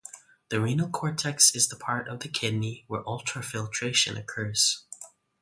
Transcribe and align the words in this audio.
The 0.49 0.59
renal 0.59 0.89
cortex 0.89 1.53
is 1.53 1.67
the 1.67 1.75
part 1.75 2.07
of 2.07 2.21
the 2.21 2.27
kidney 2.27 2.85
where 2.87 3.03
ultrafiltration 3.03 4.17
occurs. 4.17 4.83